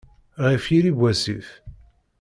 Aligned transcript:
Ɣef 0.45 0.63
yiri 0.71 0.91
n 0.95 0.97
wasif. 0.99 1.49